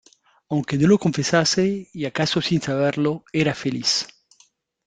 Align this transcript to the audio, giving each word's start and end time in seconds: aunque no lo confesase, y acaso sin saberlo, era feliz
aunque 0.49 0.79
no 0.79 0.87
lo 0.87 0.97
confesase, 0.97 1.87
y 1.93 2.05
acaso 2.05 2.41
sin 2.41 2.59
saberlo, 2.59 3.23
era 3.31 3.53
feliz 3.53 4.07